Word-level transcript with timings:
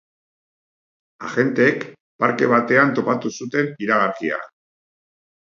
Agenteek 1.27 1.85
parke 2.25 2.49
batean 2.53 2.97
topatu 3.01 3.33
zuten 3.41 3.73
iragarkia. 3.89 4.45